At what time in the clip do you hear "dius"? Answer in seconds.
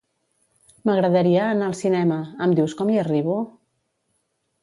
2.61-2.75